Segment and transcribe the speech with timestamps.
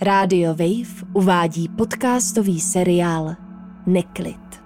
[0.00, 3.36] Rádio Wave uvádí podcastový seriál
[3.86, 4.62] Neklid.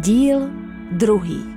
[0.00, 0.50] Díl
[0.92, 1.53] druhý.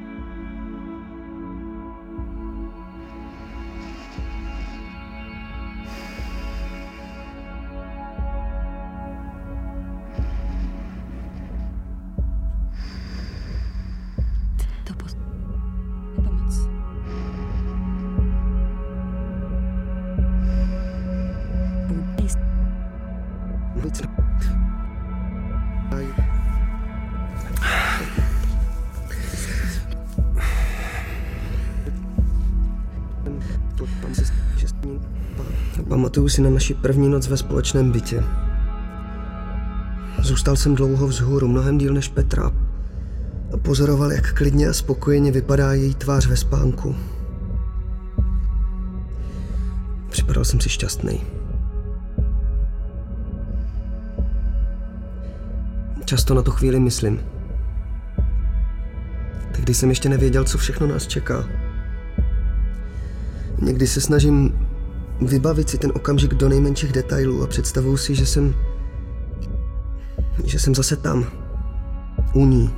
[36.08, 38.24] Pamatuju si na naši první noc ve společném bytě.
[40.20, 42.52] Zůstal jsem dlouho vzhůru, mnohem díl než Petra.
[43.54, 46.96] A pozoroval, jak klidně a spokojeně vypadá její tvář ve spánku.
[50.10, 51.22] Připadal jsem si šťastný.
[56.06, 57.20] Často na tu chvíli myslím.
[59.52, 61.44] Tehdy jsem ještě nevěděl, co všechno nás čeká.
[63.62, 64.67] Někdy se snažím
[65.22, 68.56] vybavit si ten okamžik do nejmenších detailů a představuju si, že jsem...
[70.46, 71.26] že jsem zase tam.
[72.34, 72.74] U ní.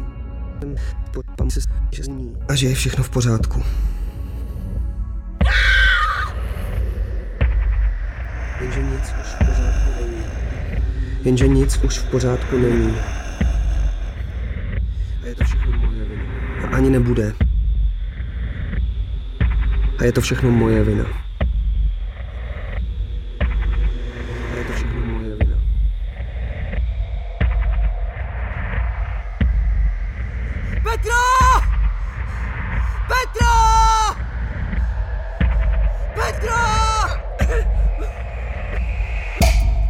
[2.47, 3.63] A že je všechno v pořádku.
[8.61, 10.23] Jenže nic už v pořádku není.
[11.23, 12.95] Jenže nic už v pořádku není.
[15.23, 16.23] A je to všechno moje vina.
[16.63, 17.33] A ani nebude.
[19.99, 21.28] A je to všechno moje vina.
[36.39, 36.55] Petro!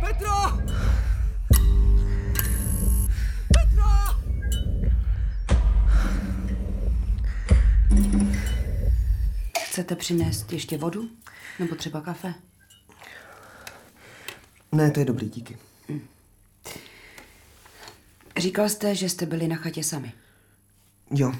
[0.02, 0.34] Petro!
[3.54, 3.90] Petro!
[9.66, 11.10] Chcete přinést ještě vodu?
[11.60, 12.34] Nebo třeba kafe?
[14.72, 15.58] Ne, to je dobrý, díky.
[18.38, 20.14] Říkal jste, že jste byli na chatě sami.
[21.12, 21.34] Jo,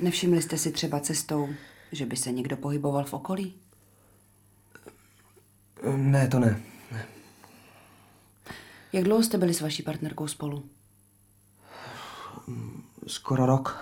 [0.00, 1.48] Nevšimli jste si třeba cestou,
[1.94, 3.54] že by se někdo pohyboval v okolí?
[5.96, 6.62] ne, to ne.
[6.92, 7.06] ne.
[8.92, 10.64] Jak dlouho jste byli s vaší partnerkou spolu?
[13.06, 13.78] Skoro rok.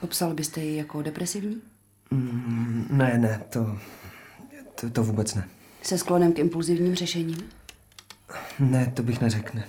[0.00, 1.62] Popsal byste ji jako depresivní?
[2.10, 3.78] Mm, Ne, ne, to,
[4.80, 5.48] to, to vůbec ne.
[5.82, 7.50] Se sklonem k impulzivním řešením?
[8.58, 9.68] Ne, to bych neřekl, ne.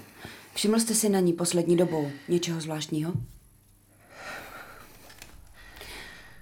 [0.54, 3.14] Všiml jste si na ní poslední dobou něčeho zvláštního?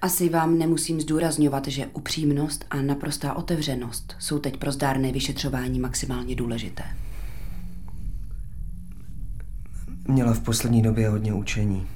[0.05, 6.35] Asi vám nemusím zdůrazňovat, že upřímnost a naprostá otevřenost jsou teď pro zdárné vyšetřování maximálně
[6.35, 6.83] důležité.
[10.07, 11.87] Měla v poslední době hodně učení.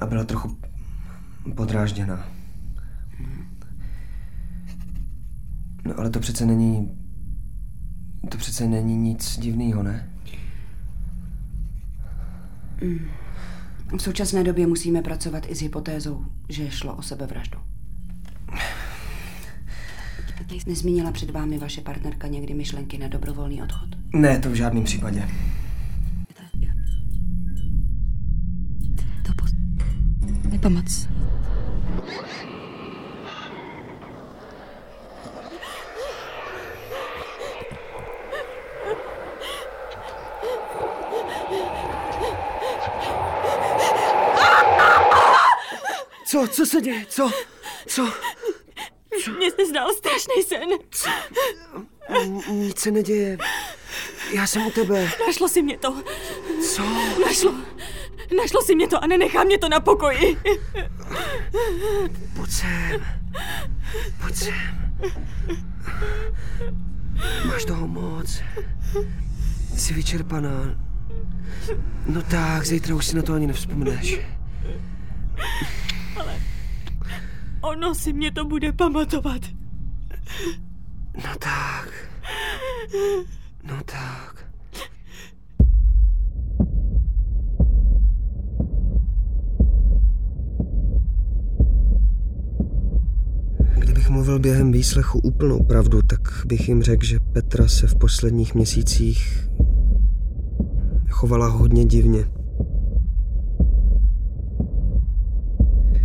[0.00, 0.58] A byla trochu
[1.54, 2.28] podrážděná.
[5.84, 6.98] No ale to přece není...
[8.30, 10.10] To přece není nic divného, ne?
[13.98, 17.58] V současné době musíme pracovat i s hypotézou, že šlo o sebevraždu.
[20.66, 23.88] Nezmínila před vámi vaše partnerka někdy myšlenky na dobrovolný odchod?
[24.14, 25.28] Ne, to v žádném případě.
[29.26, 29.44] To po...
[30.48, 31.08] Nepomoc.
[46.34, 46.46] Co?
[46.48, 47.06] Co se děje?
[47.08, 47.30] Co?
[47.86, 48.12] Co?
[49.36, 50.68] Mně se zdál strašný sen.
[52.08, 53.38] N- Nic se neděje.
[54.32, 55.10] Já jsem u tebe.
[55.26, 56.02] Našlo si mě to.
[56.74, 56.82] Co?
[57.26, 57.54] Našlo.
[58.38, 60.38] Našlo si mě to a nenechá mě to na pokoji.
[62.36, 63.06] Pojď sem.
[64.20, 64.54] Pojď sem.
[67.48, 68.40] Máš toho moc.
[69.76, 70.50] Jsi vyčerpaná.
[72.06, 74.18] No tak, zítra už si na to ani nevzpomeneš.
[77.74, 79.42] Ono si mě to bude pamatovat.
[81.16, 81.88] No tak.
[83.62, 84.50] No tak.
[93.78, 98.54] Kdybych mluvil během výslechu úplnou pravdu, tak bych jim řekl, že Petra se v posledních
[98.54, 99.48] měsících
[101.10, 102.33] chovala hodně divně.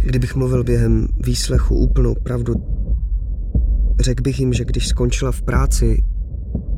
[0.09, 2.55] Kdybych mluvil během výslechu úplnou pravdu,
[3.99, 6.03] Řekl bych jim, že když skončila v práci,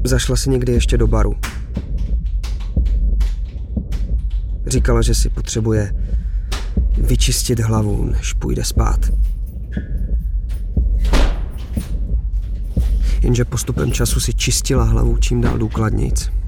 [0.06, 1.36] zašla si někdy ještě do baru.
[4.68, 5.94] Říkala, že si potřebuje
[6.98, 9.12] vyčistit hlavu, než půjde spát.
[13.22, 16.41] Jenže postupem času si čistila hlavu čím dál důkladnějc.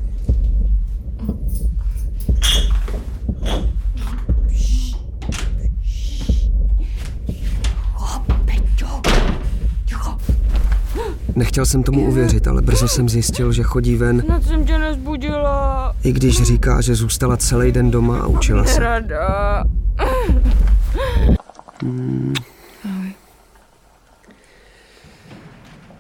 [11.36, 15.96] Nechtěl jsem tomu uvěřit, ale brzo jsem zjistil, že chodí ven, Snad jsem tě nezbudila.
[16.04, 18.80] i když říká, že zůstala celý den doma a učila se.
[18.80, 19.64] Rada.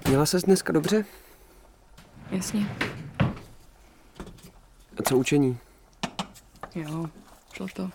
[0.07, 1.05] Měla ses dneska dobře?
[2.31, 2.75] Jasně.
[4.99, 5.57] A co učení?
[6.75, 7.05] Jo,
[7.53, 7.89] šlo to.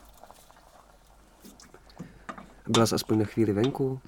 [2.69, 4.01] Byla jsi aspoň na chvíli venku?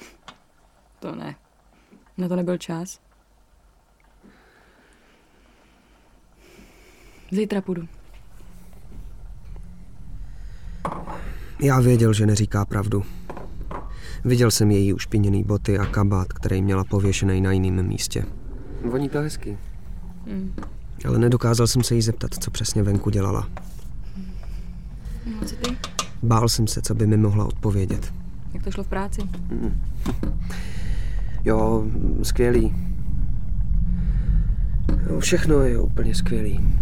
[0.99, 1.35] To ne.
[2.19, 2.99] Na to nebyl čas.
[7.31, 7.88] Zítra půjdu.
[11.62, 13.03] Já věděl, že neříká pravdu.
[14.25, 18.25] Viděl jsem její ušpiněný boty a kabát, který měla pověšený na jiném místě.
[18.91, 19.59] Voní to hezky.
[20.27, 20.55] Mm.
[21.09, 23.49] Ale nedokázal jsem se jí zeptat, co přesně venku dělala.
[25.26, 25.76] No, co ty?
[26.23, 28.12] Bál jsem se, co by mi mohla odpovědět.
[28.55, 29.23] Jak to šlo v práci?
[31.44, 31.87] Jo,
[32.23, 32.75] skvělý.
[35.11, 36.80] Jo, všechno je úplně skvělý.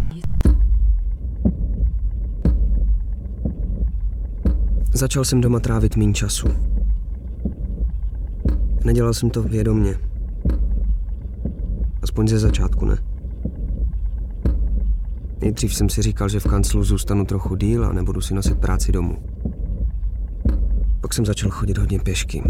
[4.99, 6.47] Začal jsem doma trávit méně času.
[8.85, 9.95] Nedělal jsem to vědomně.
[12.01, 12.97] Aspoň ze začátku ne.
[15.41, 18.91] Nejdřív jsem si říkal, že v kanclu zůstanu trochu díl a nebudu si nosit práci
[18.91, 19.17] domů.
[21.01, 22.43] Pak jsem začal chodit hodně pěšky.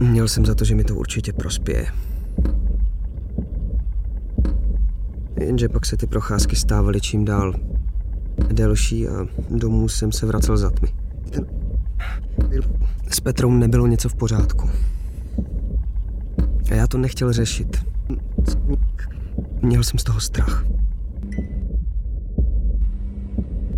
[0.00, 1.86] Měl jsem za to, že mi to určitě prospěje.
[5.40, 7.54] Jenže pak se ty procházky stávaly čím dál
[8.52, 10.88] delší a domů jsem se vracel za tmy.
[11.30, 11.46] Ten...
[13.08, 14.70] S Petrou nebylo něco v pořádku.
[16.70, 17.84] A já to nechtěl řešit.
[19.62, 20.64] Měl jsem z toho strach.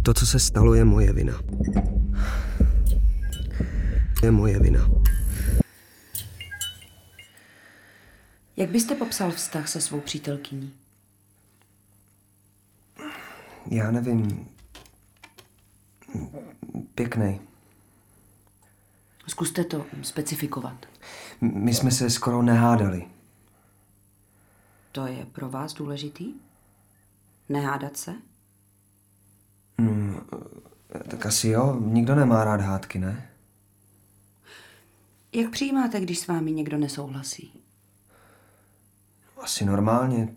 [0.03, 1.41] To, co se stalo, je moje vina.
[4.23, 4.91] Je moje vina.
[8.57, 10.73] Jak byste popsal vztah se svou přítelkyní?
[13.71, 14.49] Já nevím.
[16.95, 17.41] Pěkný.
[19.27, 20.87] Zkuste to specifikovat.
[21.41, 23.09] My jsme se skoro nehádali.
[24.93, 26.35] To je pro vás důležitý?
[27.49, 28.15] Nehádat se?
[31.11, 33.31] Tak asi jo, nikdo nemá rád hádky, ne?
[35.33, 37.61] Jak přijímáte, když s vámi někdo nesouhlasí?
[39.41, 40.37] Asi normálně.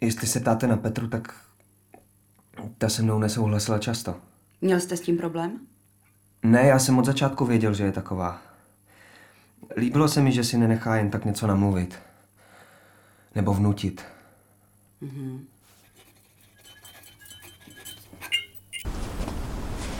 [0.00, 1.34] Jestli se ptáte na Petru, tak
[2.78, 4.16] ta se mnou nesouhlasila často.
[4.60, 5.60] Měl jste s tím problém?
[6.42, 8.42] Ne, já jsem od začátku věděl, že je taková.
[9.76, 11.98] Líbilo se mi, že si nenechá jen tak něco namluvit.
[13.34, 14.04] Nebo vnutit.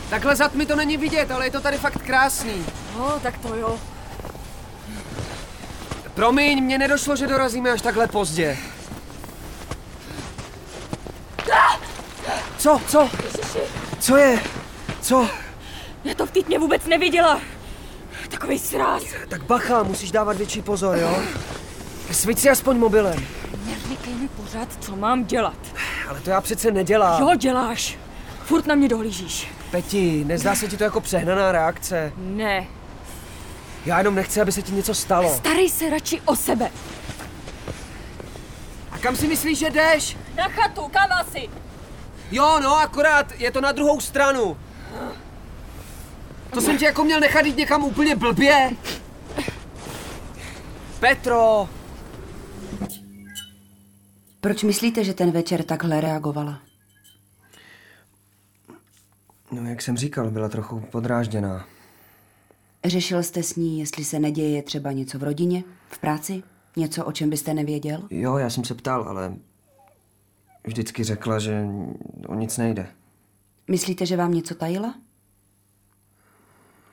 [0.09, 2.65] Takhle zad mi to není vidět, ale je to tady fakt krásný.
[2.97, 3.79] No, tak to jo.
[6.13, 8.57] Promiň, mně nedošlo, že dorazíme až takhle pozdě.
[12.61, 13.09] Co, co?
[13.99, 14.39] Co je?
[15.01, 15.27] Co?
[16.03, 17.41] Já to v týdně vůbec neviděla.
[18.29, 19.03] Takový sráz.
[19.27, 21.21] Tak bacha, musíš dávat větší pozor, jo?
[22.11, 23.25] Sviť si aspoň mobilem.
[23.65, 25.57] Neříkej mi pořád, co mám dělat.
[26.09, 27.21] Ale to já přece nedělám.
[27.21, 27.97] Jo, děláš.
[28.45, 29.47] Furt na mě dohlížíš.
[29.71, 32.13] Peti, nezdá se ti to jako přehnaná reakce?
[32.17, 32.67] Ne.
[33.85, 35.35] Já jenom nechci, aby se ti něco stalo.
[35.35, 36.71] Starej se radši o sebe.
[38.91, 40.17] A kam si myslíš, že jdeš?
[40.35, 41.49] Na chatu, kam asi?
[42.31, 44.57] Jo, no, akorát je to na druhou stranu.
[46.53, 48.71] To jsem tě jako měl nechat jít někam úplně blbě.
[50.99, 51.69] Petro,
[54.41, 56.59] Proč myslíte, že ten večer takhle reagovala?
[59.51, 61.65] No, jak jsem říkal, byla trochu podrážděná.
[62.85, 66.43] Řešil jste s ní, jestli se neděje třeba něco v rodině, v práci?
[66.75, 68.07] Něco, o čem byste nevěděl?
[68.09, 69.33] Jo, já jsem se ptal, ale
[70.63, 71.65] vždycky řekla, že
[72.27, 72.87] o nic nejde.
[73.67, 74.95] Myslíte, že vám něco tajila?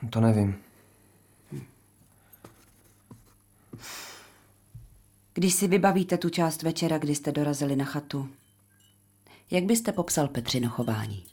[0.09, 0.55] To nevím.
[5.33, 8.29] Když si vybavíte tu část večera, kdy jste dorazili na chatu,
[9.51, 11.25] jak byste popsal Petřino chování?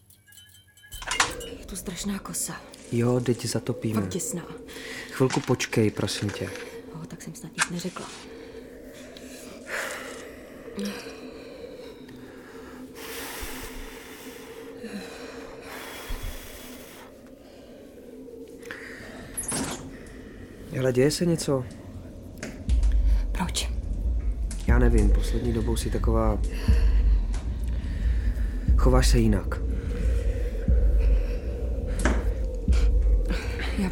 [1.59, 2.61] Je tu strašná kosa.
[2.93, 4.01] Jo, teď zatopíme.
[4.01, 4.43] Fakt těsná.
[5.11, 6.51] Chvilku počkej, prosím tě.
[7.09, 8.07] tak jsem snad nic neřekla.
[20.87, 21.65] Ale děje se něco?
[23.33, 23.71] Proč?
[24.67, 26.39] Já nevím, poslední dobou si taková...
[28.77, 29.61] Chováš se jinak.
[33.79, 33.91] Já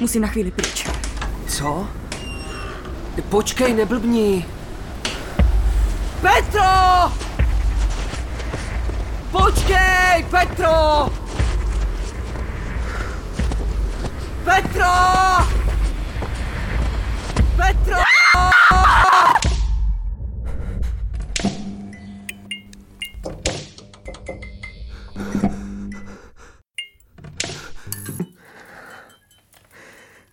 [0.00, 0.88] musím na chvíli pryč.
[1.48, 1.88] Co?
[3.28, 4.46] Počkej, neblbni.
[6.20, 6.62] Petro!
[9.36, 11.12] Počkej, Petro!
[14.44, 14.94] Petro!
[17.56, 18.00] Petro!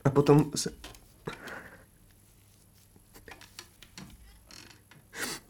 [0.05, 0.69] A potom se...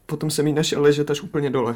[0.06, 1.76] Potom jsem jí našel ležet až úplně dole.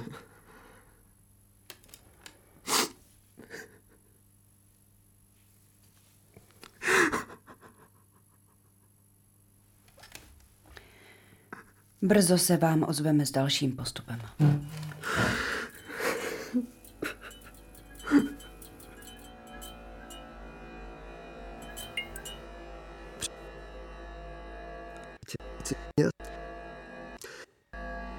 [12.01, 14.19] Brzo se vám ozveme s dalším postupem.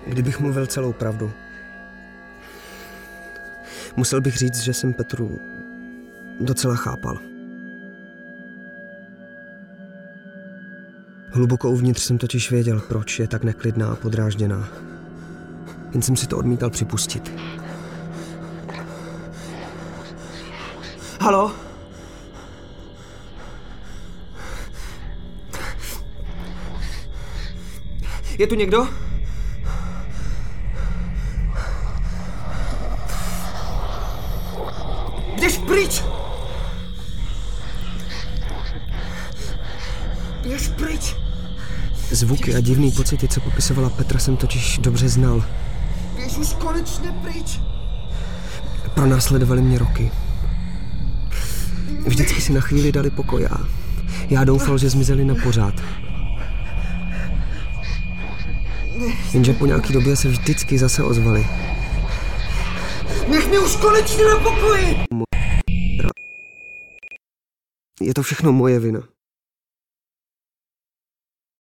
[0.07, 1.31] Kdybych mluvil celou pravdu,
[3.97, 5.39] musel bych říct, že jsem Petru
[6.41, 7.38] docela chápal.
[11.31, 14.69] Hluboko uvnitř jsem totiž věděl, proč je tak neklidná a podrážděná.
[15.93, 17.33] Jen jsem si to odmítal připustit.
[21.21, 21.53] Halo?
[28.39, 28.89] Je tu někdo?
[35.41, 36.03] Běž pryč!
[40.43, 41.17] Běž pryč!
[42.19, 45.45] Zvuky a divný pocity, co popisovala Petra, jsem totiž dobře znal.
[46.17, 47.61] Běž už konečně pryč!
[48.95, 50.11] Pronásledovali mě roky.
[52.07, 53.59] Vždycky si na chvíli dali pokoj a
[54.31, 55.75] já doufal, že zmizeli na pořád.
[59.33, 61.47] Jenže po nějaký době se vždycky zase ozvali.
[63.29, 64.97] Nech mě už konečně na pokoji!
[68.01, 69.01] Je to všechno moje vina.